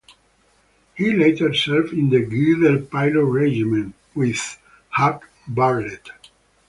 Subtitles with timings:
[0.95, 4.57] He later served in the Glider Pilot Regiment with
[4.97, 6.09] Hugh Bartlett.